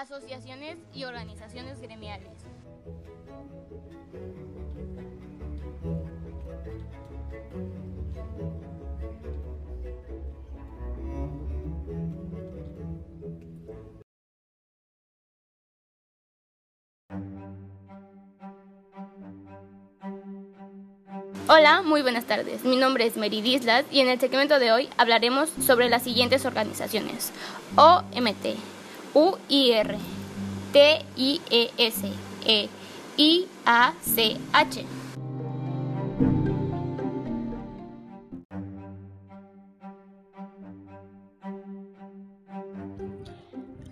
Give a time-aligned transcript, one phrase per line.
[0.00, 2.30] asociaciones y organizaciones gremiales.
[21.46, 22.64] Hola, muy buenas tardes.
[22.64, 26.46] Mi nombre es Mary Dislas y en el segmento de hoy hablaremos sobre las siguientes
[26.46, 27.32] organizaciones:
[27.76, 28.56] OMT,
[29.14, 29.96] UIR,
[30.72, 32.04] TIES,
[32.46, 32.68] E,
[33.16, 34.84] IACH.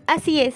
[0.06, 0.54] Así es,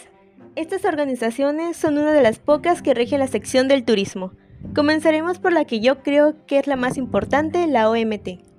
[0.55, 4.33] estas organizaciones son una de las pocas que rigen la sección del turismo.
[4.75, 8.52] Comenzaremos por la que yo creo que es la más importante, la OMT.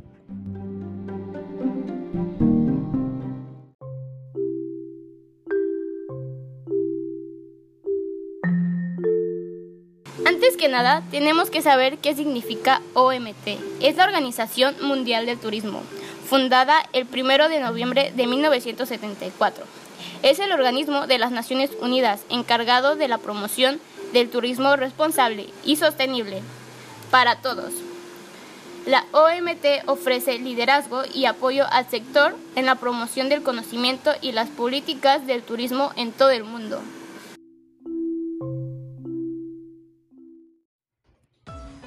[10.64, 13.60] Que nada, tenemos que saber qué significa OMT.
[13.82, 15.82] Es la Organización Mundial del Turismo,
[16.26, 19.66] fundada el 1 de noviembre de 1974.
[20.22, 23.82] Es el organismo de las Naciones Unidas encargado de la promoción
[24.14, 26.42] del turismo responsable y sostenible
[27.12, 27.74] para todos.
[28.86, 34.48] La OMT ofrece liderazgo y apoyo al sector en la promoción del conocimiento y las
[34.48, 36.82] políticas del turismo en todo el mundo.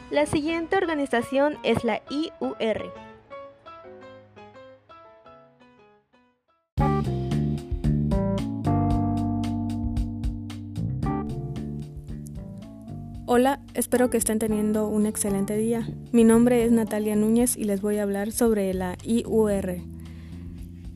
[0.08, 2.92] La siguiente organización es la IUR.
[13.26, 15.88] Hola, espero que estén teniendo un excelente día.
[16.12, 19.78] Mi nombre es Natalia Núñez y les voy a hablar sobre la IUR.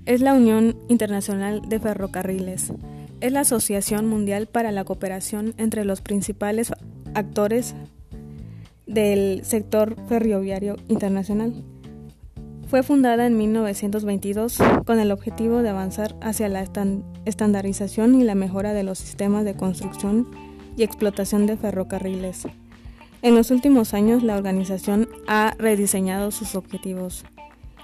[0.07, 2.73] Es la Unión Internacional de Ferrocarriles.
[3.21, 6.73] Es la Asociación Mundial para la Cooperación entre los principales
[7.15, 7.75] actores
[8.91, 11.65] del sector ferroviario internacional.
[12.67, 16.65] Fue fundada en 1922 con el objetivo de avanzar hacia la
[17.25, 20.29] estandarización y la mejora de los sistemas de construcción
[20.77, 22.47] y explotación de ferrocarriles.
[23.23, 27.25] En los últimos años la organización ha rediseñado sus objetivos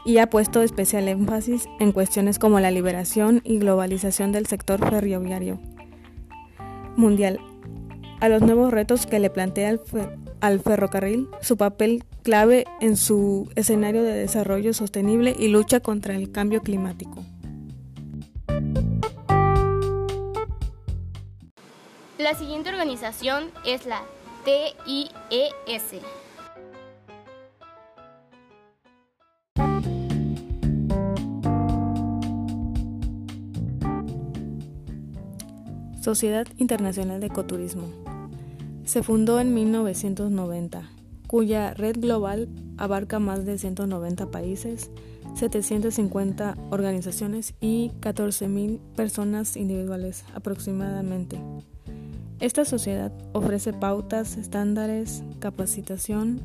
[0.04, 5.58] y ha puesto especial énfasis en cuestiones como la liberación y globalización del sector ferroviario
[6.96, 7.40] mundial,
[8.20, 9.68] a los nuevos retos que le plantea
[10.40, 16.32] al ferrocarril, su papel clave en su escenario de desarrollo sostenible y lucha contra el
[16.32, 17.24] cambio climático.
[22.18, 24.02] La siguiente organización es la
[24.44, 26.02] TIES.
[36.00, 38.15] Sociedad Internacional de Ecoturismo.
[38.86, 40.88] Se fundó en 1990,
[41.26, 44.92] cuya red global abarca más de 190 países,
[45.34, 51.40] 750 organizaciones y 14.000 personas individuales aproximadamente.
[52.38, 56.40] Esta sociedad ofrece pautas, estándares, capacitación,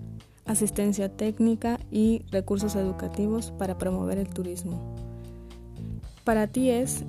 [0.45, 4.95] asistencia técnica y recursos educativos para promover el turismo.
[6.23, 7.03] Para ti es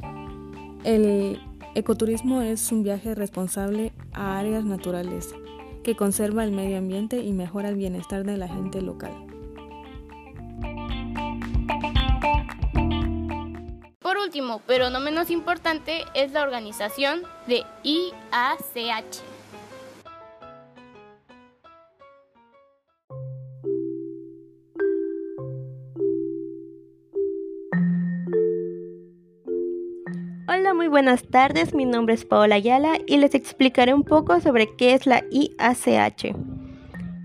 [0.85, 1.39] el
[1.75, 5.35] ecoturismo es un viaje responsable a áreas naturales
[5.83, 9.13] que conserva el medio ambiente y mejora el bienestar de la gente local.
[14.23, 19.32] último, pero no menos importante, es la organización de IACH.
[30.49, 31.73] Hola, muy buenas tardes.
[31.73, 36.35] Mi nombre es Paola Ayala y les explicaré un poco sobre qué es la IACH.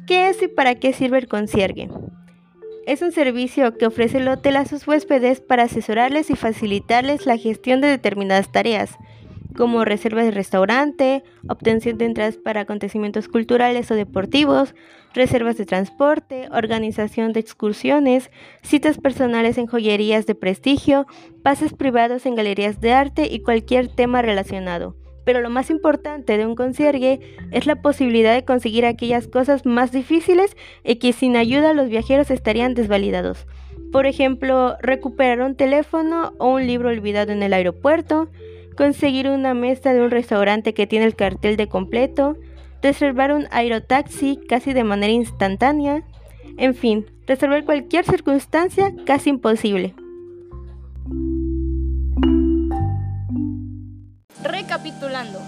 [0.06, 1.90] ¿Qué es y para qué sirve el concierge?
[2.86, 7.38] Es un servicio que ofrece el hotel a sus huéspedes para asesorarles y facilitarles la
[7.38, 8.96] gestión de determinadas tareas,
[9.58, 14.76] como reservas de restaurante, obtención de entradas para acontecimientos culturales o deportivos,
[15.14, 18.32] reservas de transporte, organización de excursiones,
[18.62, 21.08] citas personales en joyerías de prestigio,
[21.44, 24.96] pases privados en galerías de arte y cualquier tema relacionado
[25.28, 27.20] pero lo más importante de un concierge
[27.52, 30.56] es la posibilidad de conseguir aquellas cosas más difíciles
[30.86, 33.46] y que sin ayuda los viajeros estarían desvalidados.
[33.92, 38.30] Por ejemplo, recuperar un teléfono o un libro olvidado en el aeropuerto,
[38.78, 42.38] conseguir una mesa de un restaurante que tiene el cartel de completo,
[42.82, 46.04] reservar un aerotaxi casi de manera instantánea,
[46.58, 49.96] en fin, resolver cualquier circunstancia casi imposible.
[54.44, 55.40] Recapitulando,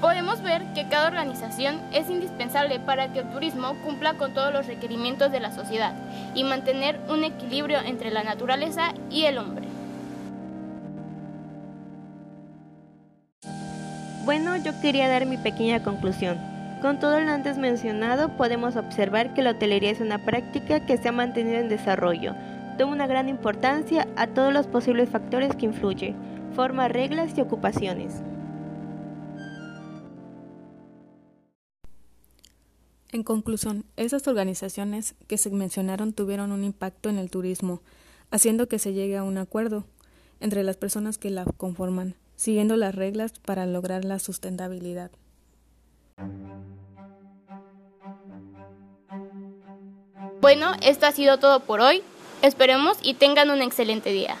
[0.00, 4.66] podemos ver que cada organización es indispensable para que el turismo cumpla con todos los
[4.66, 5.94] requerimientos de la sociedad
[6.34, 9.65] y mantener un equilibrio entre la naturaleza y el hombre.
[14.26, 16.36] Bueno, yo quería dar mi pequeña conclusión.
[16.82, 21.08] Con todo lo antes mencionado, podemos observar que la hotelería es una práctica que se
[21.08, 22.34] ha mantenido en desarrollo.
[22.76, 26.16] Toma una gran importancia a todos los posibles factores que influyen,
[26.56, 28.14] forma reglas y ocupaciones.
[33.12, 37.80] En conclusión, esas organizaciones que se mencionaron tuvieron un impacto en el turismo,
[38.32, 39.84] haciendo que se llegue a un acuerdo
[40.40, 45.10] entre las personas que la conforman, siguiendo las reglas para lograr la sustentabilidad.
[50.40, 52.02] Bueno, esto ha sido todo por hoy.
[52.42, 54.36] Esperemos y tengan un excelente día.